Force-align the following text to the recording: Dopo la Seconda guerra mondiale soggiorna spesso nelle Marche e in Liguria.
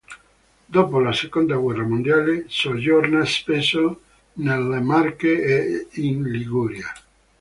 Dopo 0.65 0.99
la 0.99 1.11
Seconda 1.13 1.57
guerra 1.57 1.83
mondiale 1.83 2.45
soggiorna 2.47 3.23
spesso 3.23 4.01
nelle 4.33 4.79
Marche 4.81 5.43
e 5.43 5.89
in 6.01 6.23
Liguria. 6.23 6.87